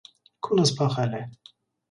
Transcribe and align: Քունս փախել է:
Քունս 0.47 0.71
փախել 0.79 1.15
է: 1.19 1.21